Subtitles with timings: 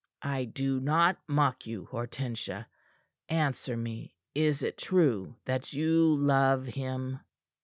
[0.23, 2.65] "I do not mock you, Hortensia.
[3.29, 4.15] Answer me!
[4.33, 7.19] Is it true that you love him?"